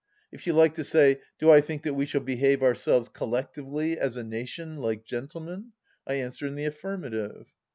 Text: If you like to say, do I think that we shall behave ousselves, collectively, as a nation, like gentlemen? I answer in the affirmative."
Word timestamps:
If 0.31 0.47
you 0.47 0.53
like 0.53 0.73
to 0.77 0.83
say, 0.83 1.19
do 1.37 1.51
I 1.51 1.61
think 1.61 1.83
that 1.83 1.93
we 1.93 2.07
shall 2.07 2.21
behave 2.21 2.61
ousselves, 2.63 3.07
collectively, 3.07 3.99
as 3.99 4.17
a 4.17 4.23
nation, 4.23 4.77
like 4.77 5.05
gentlemen? 5.05 5.73
I 6.07 6.15
answer 6.15 6.47
in 6.47 6.55
the 6.55 6.65
affirmative." 6.65 7.45